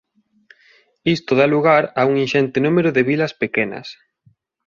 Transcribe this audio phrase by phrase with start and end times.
[1.15, 3.87] Isto da lugar a un inxente número de vilas pequenas.